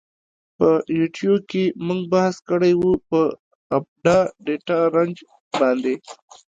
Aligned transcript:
په 0.57 0.67
یوټیو 0.97 1.35
کی 1.49 1.63
مونږ 1.85 2.01
بحث 2.13 2.35
کړی 2.49 2.73
وه 2.79 2.93
په 3.09 3.21
آپډا 3.77 4.17
ډیټا 4.45 4.79
رنج 4.95 5.15
باندی. 5.57 5.95